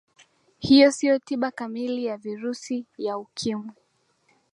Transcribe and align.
hiyo 0.59 0.91
siyo 0.91 1.19
tiba 1.19 1.51
kamili 1.51 2.05
ya 2.05 2.17
virusi 2.17 2.85
ya 2.97 3.17
ukimwi 3.17 3.71